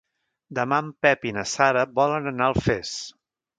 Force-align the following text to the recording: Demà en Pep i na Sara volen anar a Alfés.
Demà 0.59 0.79
en 0.83 0.87
Pep 1.07 1.27
i 1.33 1.35
na 1.37 1.45
Sara 1.53 1.85
volen 2.01 2.33
anar 2.35 2.51
a 2.51 2.57
Alfés. 2.57 2.99